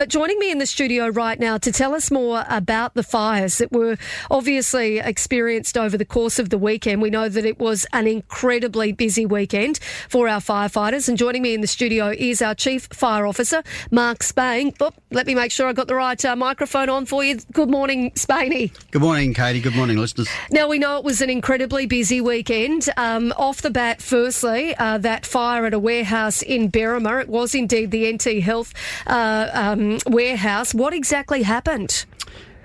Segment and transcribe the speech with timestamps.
[0.00, 3.58] But joining me in the studio right now to tell us more about the fires
[3.58, 3.96] that were
[4.28, 7.00] obviously experienced over the course of the weekend.
[7.00, 9.78] We know that it was an incredibly busy weekend
[10.08, 11.08] for our firefighters.
[11.08, 13.62] And joining me in the studio is our Chief Fire Officer,
[13.92, 14.72] Mark Spain.
[14.80, 17.38] Oh, let me make sure I got the right uh, microphone on for you.
[17.52, 18.72] Good morning, Spainy.
[18.90, 19.60] Good morning, Katie.
[19.60, 20.28] Good morning, listeners.
[20.50, 22.88] Now, we know it was an incredibly busy weekend.
[22.96, 27.54] Um, off the bat, firstly, uh, that fire at a warehouse in Berrimah, it was
[27.54, 28.74] indeed the NT Health
[29.06, 30.74] uh, um, warehouse.
[30.74, 32.04] What exactly happened?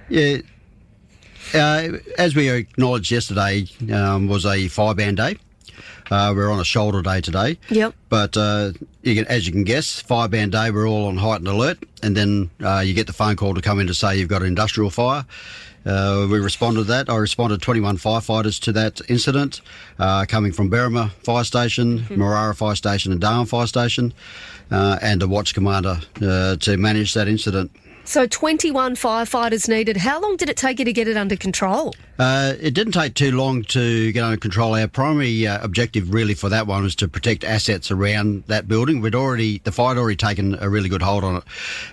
[0.09, 0.37] Yeah.
[1.53, 5.37] Uh, as we acknowledged yesterday, um, was a fire ban day.
[6.11, 7.57] Uh, we're on a shoulder day today.
[7.69, 7.93] Yep.
[8.09, 8.71] But uh,
[9.03, 11.77] you can, as you can guess, fire ban day, we're all on heightened alert.
[12.01, 14.41] And then uh, you get the phone call to come in to say you've got
[14.41, 15.25] an industrial fire.
[15.85, 17.09] Uh, we responded to that.
[17.09, 19.61] I responded 21 firefighters to that incident,
[19.97, 22.21] uh, coming from Berrimah Fire Station, mm-hmm.
[22.21, 24.13] Marrara Fire Station, and Darwin Fire Station,
[24.71, 27.71] and a watch commander uh, to manage that incident.
[28.09, 29.97] So 21 firefighters needed.
[29.97, 31.93] How long did it take you to get it under control?
[32.17, 34.73] Uh, it didn't take too long to get under control.
[34.73, 38.99] Our primary uh, objective, really, for that one was to protect assets around that building.
[38.99, 41.43] We'd already the fire had already taken a really good hold on it.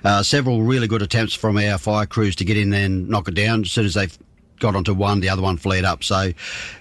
[0.04, 3.28] Uh, several really good attempts from our fire crews to get in there and knock
[3.28, 3.60] it down.
[3.60, 4.08] As soon as they
[4.58, 6.04] got onto one, the other one flared up.
[6.04, 6.32] So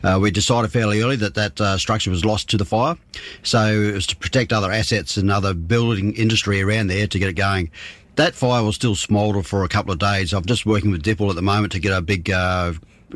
[0.04, 2.98] uh, we decided fairly early that that uh, structure was lost to the fire.
[3.44, 7.30] So it was to protect other assets and other building industry around there to get
[7.30, 7.72] it going.
[8.16, 10.34] That fire will still smoulder for a couple of days.
[10.34, 12.32] I'm just working with Dipple at the moment to get a big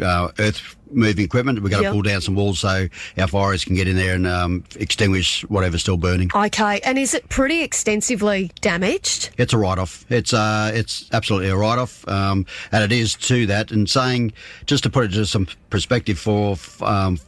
[0.02, 1.62] uh, earth moving equipment.
[1.62, 4.28] We've got to pull down some walls so our fires can get in there and
[4.28, 6.32] um, extinguish whatever's still burning.
[6.34, 9.30] Okay, and is it pretty extensively damaged?
[9.38, 10.06] It's a write-off.
[10.10, 13.72] It's uh, it's absolutely a write-off, um, and it is to that.
[13.72, 14.34] And saying
[14.66, 17.20] just to put it into some perspective for um,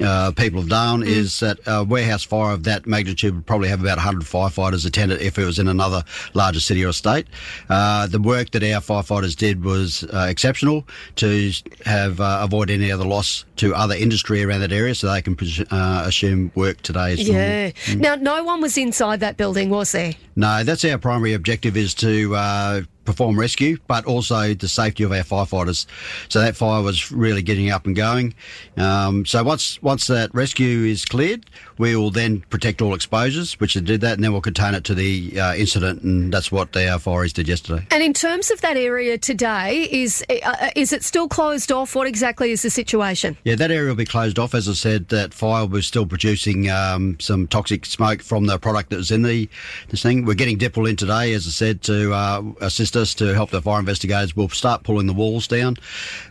[0.00, 1.10] uh, people of Darwin mm.
[1.10, 5.12] is that a warehouse fire of that magnitude would probably have about 100 firefighters attend
[5.12, 7.26] it if it was in another larger city or state.
[7.68, 10.86] Uh, the work that our firefighters did was uh, exceptional
[11.16, 11.52] to
[11.84, 15.36] have uh, avoid any other loss to other industry around that area so they can
[15.70, 17.70] uh, assume work today is Yeah.
[17.70, 18.00] Mm.
[18.00, 20.14] Now, no one was inside that building, was there?
[20.36, 25.12] No, that's our primary objective is to uh, perform rescue, but also the safety of
[25.12, 25.86] our firefighters.
[26.28, 28.34] So that fire was really getting up and going.
[28.76, 31.46] Um, so once once that rescue is cleared,
[31.78, 34.84] we will then protect all exposures, which it did that, and then we'll contain it
[34.84, 37.86] to the uh, incident, and that's what our fireys did yesterday.
[37.90, 41.94] And in terms of that area today, is uh, is it still closed off?
[41.94, 43.36] What exactly is the situation?
[43.44, 44.54] Yeah, that area will be closed off.
[44.54, 48.90] As I said, that fire was still producing um, some toxic smoke from the product
[48.90, 49.48] that was in the
[49.88, 50.24] this thing.
[50.24, 53.60] We're getting Dipple in today, as I said, to uh, assist us to help the
[53.60, 54.36] fire investigators.
[54.36, 55.76] We'll start pulling the walls down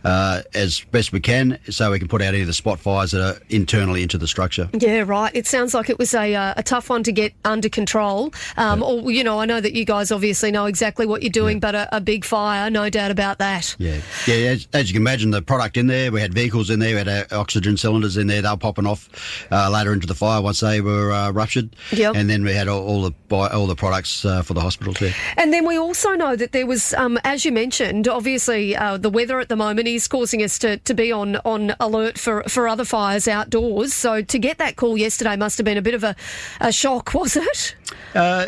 [0.04, 3.10] uh, as best we can, so we can put out any of the spot fires
[3.12, 4.68] that are internally into the structure.
[4.72, 7.68] Yeah, right it sounds like it was a, uh, a tough one to get under
[7.68, 8.32] control.
[8.56, 8.86] Um, yeah.
[8.86, 11.60] Or, you know, I know that you guys obviously know exactly what you're doing, yeah.
[11.60, 13.74] but a, a, big fire, no doubt about that.
[13.78, 14.00] Yeah.
[14.26, 16.94] Yeah, as, as, you can imagine, the product in there, we had vehicles in there,
[16.94, 19.08] we had oxygen cylinders in there, they were popping off
[19.50, 21.74] uh, later into the fire once they were uh, ruptured.
[21.92, 22.14] Yep.
[22.14, 25.14] And then we had all, all the all the products uh, for the hospitals there.
[25.36, 29.10] And then we also know that there was, um, as you mentioned, obviously uh, the
[29.10, 32.68] weather at the moment is causing us to, to be on, on alert for, for
[32.68, 33.92] other fires outdoors.
[33.92, 36.14] So to get that call yesterday must have been a bit of a,
[36.60, 37.74] a shock, was it?
[38.14, 38.46] Uh,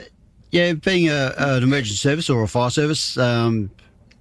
[0.52, 3.70] yeah, being a, an emergency service or a fire service, um,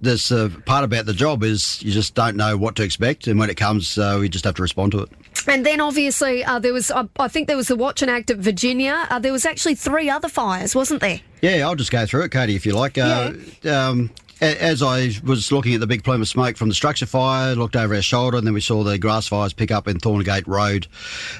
[0.00, 3.38] this uh, part about the job is you just don't know what to expect, and
[3.38, 5.08] when it comes, uh, we just have to respond to it.
[5.48, 8.38] And then obviously uh, there was, I think there was the Watch and Act at
[8.38, 9.06] Virginia.
[9.08, 11.20] Uh, there was actually three other fires, wasn't there?
[11.46, 12.98] Yeah, I'll just go through it, Katie, if you like.
[12.98, 13.88] Uh, yeah.
[13.88, 17.54] Um, as I was looking at the big plume of smoke from the structure fire,
[17.54, 20.46] looked over our shoulder, and then we saw the grass fires pick up in Thorngate
[20.46, 20.86] Road,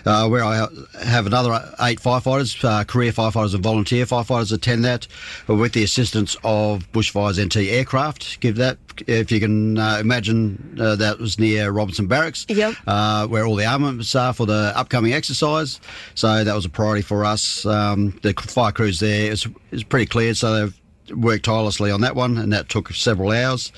[0.05, 0.67] uh, where I
[1.03, 5.07] have another eight firefighters, uh, career firefighters and volunteer firefighters attend that,
[5.47, 8.41] with the assistance of Bushfires NT aircraft.
[8.41, 12.75] Give that, if you can uh, imagine, uh, that was near Robertson Barracks, yep.
[12.87, 15.81] Uh, where all the armaments are for the upcoming exercise.
[16.15, 17.67] So that was a priority for us.
[17.67, 20.81] Um, the fire crews there is, is pretty clear, so they've
[21.11, 23.73] worked tirelessly on that one, and that took several hours.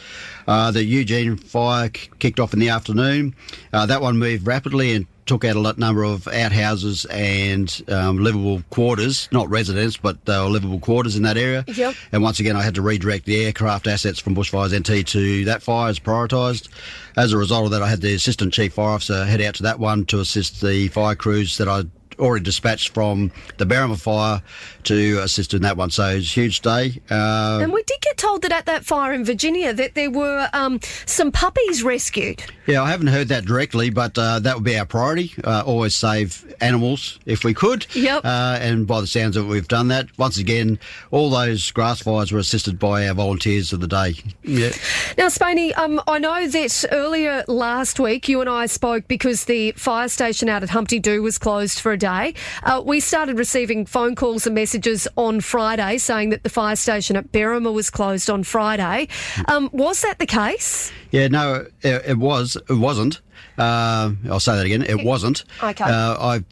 [0.47, 3.35] Uh, the Eugene fire kicked off in the afternoon.
[3.73, 8.63] Uh, that one moved rapidly and took out a number of outhouses and um, livable
[8.71, 11.65] quarters, not residents, but uh, livable quarters in that area.
[11.69, 11.95] Yep.
[12.13, 15.63] And once again, I had to redirect the aircraft assets from Bushfires NT to that
[15.63, 16.69] fire as prioritised.
[17.17, 19.63] As a result of that, I had the Assistant Chief Fire Officer head out to
[19.65, 21.83] that one to assist the fire crews that I
[22.19, 24.43] already dispatched from the Berrimah fire
[24.85, 25.91] to assist in that one.
[25.91, 27.01] So it's a huge day.
[27.11, 30.49] Uh, and we did get told that at that fire in Virginia that there were
[30.53, 32.43] um, some puppies rescued.
[32.67, 35.33] Yeah, I haven't heard that directly, but uh, that would be our priority.
[35.43, 37.87] Uh, always save animals if we could.
[37.95, 38.25] Yep.
[38.25, 40.07] Uh, and by the sounds of it, we've done that.
[40.19, 40.79] Once again,
[41.11, 44.15] all those grass fires were assisted by our volunteers of the day.
[44.43, 44.71] Yeah.
[45.17, 49.73] Now, Spaney, um, I know that earlier last week you and I spoke because the
[49.73, 52.08] fire station out at Humpty Doo was closed for a day.
[52.09, 57.17] Uh, we started receiving phone calls and messages on Friday saying that the fire station
[57.17, 59.09] at Berrimah was closed on Friday.
[59.47, 60.93] Um, was that the case?
[61.11, 62.57] Yeah, no, it, it was.
[62.69, 63.21] It wasn't.
[63.59, 64.83] Uh, I'll say that again.
[64.83, 65.45] It wasn't.
[65.63, 65.85] Okay.
[65.85, 66.45] Uh, I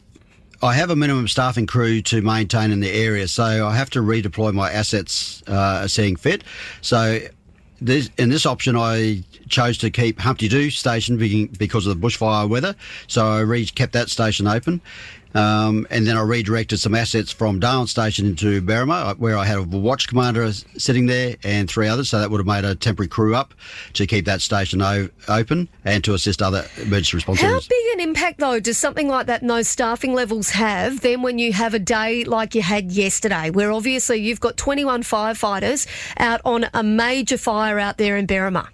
[0.61, 3.99] I have a minimum staffing crew to maintain in the area, so I have to
[3.99, 6.43] redeploy my assets uh, seeing fit.
[6.81, 7.19] So
[7.79, 11.17] this, in this option, I chose to keep Humpty Doo station
[11.57, 12.75] because of the bushfire weather.
[13.05, 14.81] So I re- kept that station open.
[15.33, 19.57] Um, and then I redirected some assets from Darwin Station into Berrimah, where I had
[19.57, 22.09] a watch commander sitting there and three others.
[22.09, 23.53] So that would have made a temporary crew up
[23.93, 27.99] to keep that station o- open and to assist other emergency response How big an
[27.99, 31.73] impact, though, does something like that and those staffing levels have then when you have
[31.73, 35.87] a day like you had yesterday, where obviously you've got 21 firefighters
[36.17, 38.67] out on a major fire out there in Berrimah?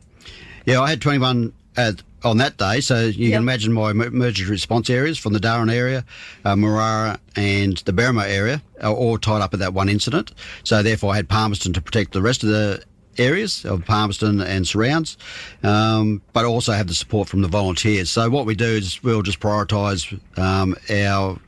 [0.66, 2.82] Yeah, I had 21 at on that day.
[2.82, 3.34] So you yep.
[3.34, 6.06] can imagine my emergency response areas from the Darwin area,
[6.46, 10.34] uh, Marrara, and the Berrimah area are all tied up at that one incident.
[10.64, 12.84] So therefore, I had Palmerston to protect the rest of the
[13.18, 15.18] areas of Palmerston and surrounds,
[15.62, 18.10] um, but also have the support from the volunteers.
[18.10, 21.40] So what we do is we'll just prioritise um, our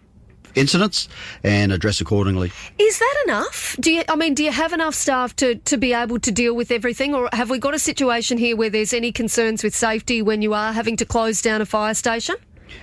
[0.56, 1.08] incidents
[1.44, 2.52] and address accordingly.
[2.80, 3.76] Is that enough?
[3.80, 4.04] Do you?
[4.08, 7.14] I mean, do you have enough staff to, to be able to deal with everything,
[7.14, 10.54] or have we got a situation here where there's any concerns with safety when you
[10.54, 12.36] are having to close down a fire station?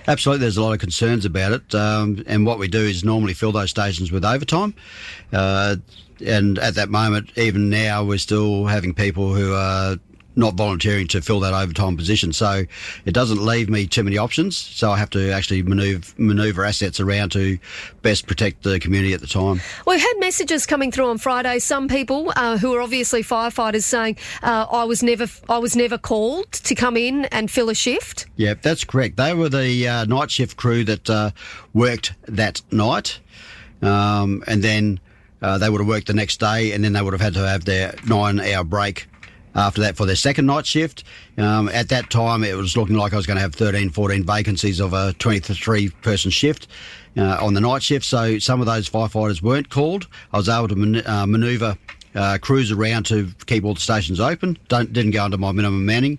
[0.07, 3.33] Absolutely, there's a lot of concerns about it, um, and what we do is normally
[3.33, 4.73] fill those stations with overtime.
[5.31, 5.75] Uh,
[6.25, 9.97] and at that moment, even now, we're still having people who are
[10.35, 12.33] not volunteering to fill that overtime position.
[12.33, 12.63] So
[13.05, 14.57] it doesn't leave me too many options.
[14.57, 17.57] So I have to actually maneuver, maneuver assets around to
[18.01, 19.61] best protect the community at the time.
[19.85, 21.59] We've had messages coming through on Friday.
[21.59, 25.97] Some people uh, who are obviously firefighters saying uh, I was never I was never
[25.97, 28.25] called to come in and fill a shift.
[28.35, 29.17] Yeah, that's correct.
[29.17, 31.31] They were the uh, night shift crew that uh,
[31.73, 33.19] worked that night,
[33.81, 34.99] um, and then.
[35.41, 37.45] Uh, they would have worked the next day, and then they would have had to
[37.45, 39.09] have their nine-hour break
[39.55, 41.03] after that for their second night shift.
[41.37, 44.23] Um, at that time, it was looking like I was going to have 13, 14
[44.23, 46.67] vacancies of a 23 person shift.
[47.15, 50.07] Uh, on the night shift, so some of those firefighters weren't called.
[50.31, 51.77] I was able to man- uh, manoeuvre
[52.15, 54.57] uh, crews around to keep all the stations open.
[54.67, 56.17] Don't, didn't go under my minimum manning,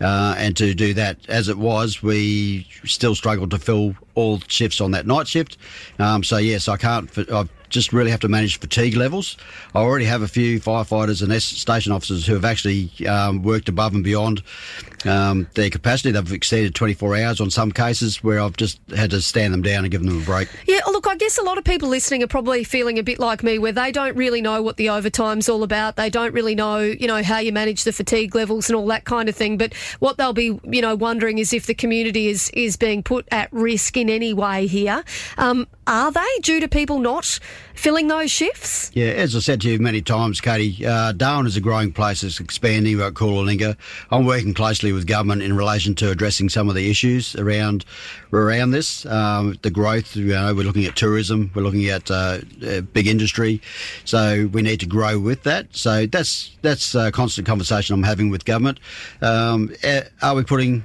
[0.00, 4.80] uh, and to do that as it was, we still struggled to fill all shifts
[4.80, 5.56] on that night shift.
[5.98, 7.10] Um, so yes, I can't.
[7.30, 9.36] I've just really have to manage fatigue levels.
[9.74, 13.94] I already have a few firefighters and station officers who have actually um, worked above
[13.94, 14.42] and beyond
[15.06, 16.10] um, their capacity.
[16.10, 19.84] They've exceeded 24 hours on some cases where I've just had to stand them down
[19.84, 20.48] and give them a break.
[20.66, 23.42] Yeah, look, I guess a lot of people listening are probably feeling a bit like
[23.42, 25.96] me where they don't really know what the overtime's all about.
[25.96, 29.04] They don't really know, you know, how you manage the fatigue levels and all that
[29.04, 29.56] kind of thing.
[29.56, 33.26] But what they'll be, you know, wondering is if the community is, is being put
[33.30, 35.04] at risk in any way here.
[35.38, 37.38] Um, are they due to people not
[37.74, 38.90] filling those shifts?
[38.94, 42.22] Yeah, as I said to you many times, Katie, uh, Darwin is a growing place.
[42.22, 43.76] It's expanding about Coolalinga.
[44.10, 47.84] I'm working closely with government in relation to addressing some of the issues around
[48.32, 49.06] around this.
[49.06, 53.06] Um, the growth, you know, we're looking at tourism, we're looking at uh, uh, big
[53.06, 53.60] industry,
[54.04, 55.74] so we need to grow with that.
[55.74, 58.78] So that's that's a constant conversation I'm having with government.
[59.22, 60.84] Um, eh, are we putting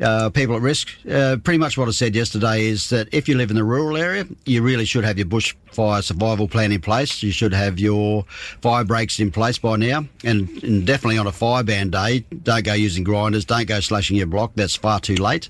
[0.00, 0.88] uh, people at risk.
[1.10, 3.96] Uh, pretty much what I said yesterday is that if you live in the rural
[3.96, 7.22] area, you really should have your bushfire survival plan in place.
[7.22, 8.24] You should have your
[8.60, 10.04] fire breaks in place by now.
[10.24, 14.16] And, and definitely on a fire ban day, don't go using grinders, don't go slashing
[14.16, 14.52] your block.
[14.54, 15.48] That's far too late.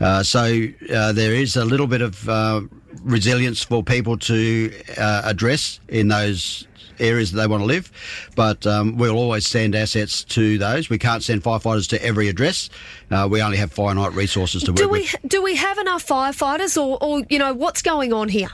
[0.00, 2.62] Uh, so uh, there is a little bit of uh,
[3.02, 6.65] resilience for people to uh, address in those
[6.98, 7.90] areas that they want to live.
[8.34, 10.88] But um, we'll always send assets to those.
[10.90, 12.70] We can't send firefighters to every address.
[13.10, 15.16] Uh, we only have finite resources to do work we, with.
[15.26, 18.50] Do we have enough firefighters, or, or you know, what's going on here?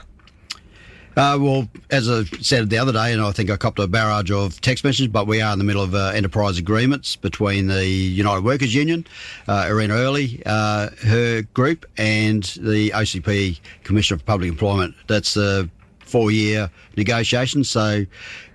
[1.15, 4.31] Uh, well, as I said the other day, and I think I copped a barrage
[4.31, 7.85] of text messages, but we are in the middle of uh, enterprise agreements between the
[7.85, 9.05] United Workers Union,
[9.47, 14.95] uh, Erina Early, uh, her group, and the OCP Commissioner for Public Employment.
[15.05, 15.69] That's the
[16.13, 17.63] four year negotiation.
[17.63, 18.05] So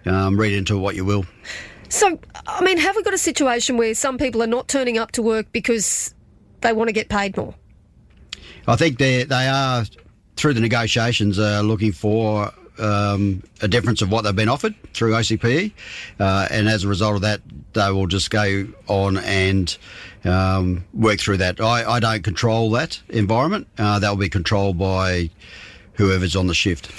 [0.07, 1.27] um, read into what you will.
[1.88, 5.11] So, I mean, have we got a situation where some people are not turning up
[5.12, 6.15] to work because
[6.61, 7.55] they want to get paid more?
[8.69, 9.85] I think they they are
[10.37, 15.12] through the negotiations, are looking for um, a difference of what they've been offered through
[15.15, 15.73] OCPE,
[16.21, 17.41] uh, and as a result of that,
[17.73, 19.77] they will just go on and
[20.25, 21.61] um, work through that.
[21.61, 25.31] I, I, don't control that environment; uh, that will be controlled by
[25.99, 26.91] whoever's on the shift.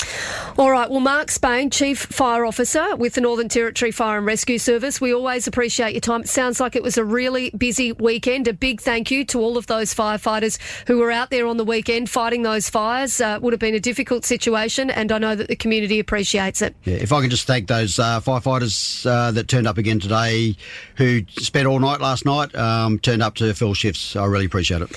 [0.60, 0.90] All right.
[0.92, 5.14] Well, Mark Spain, Chief Fire Officer with the Northern Territory Fire and Rescue Service, we
[5.14, 6.24] always appreciate your time.
[6.24, 8.46] It sounds like it was a really busy weekend.
[8.50, 11.64] A big thank you to all of those firefighters who were out there on the
[11.64, 13.22] weekend fighting those fires.
[13.22, 16.76] Uh, would have been a difficult situation, and I know that the community appreciates it.
[16.84, 20.58] Yeah, if I can just thank those uh, firefighters uh, that turned up again today,
[20.98, 24.18] who spent all night last night, um, turned up to fill shifts.
[24.18, 24.90] I really appreciate it.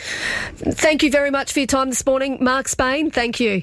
[0.57, 3.13] Thank you very much for your time this morning, Mark Spain.
[3.13, 3.63] Thank you.